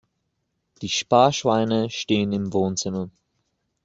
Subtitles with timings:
[0.81, 3.11] Die Sparschweine stehen im Wohnzimmer.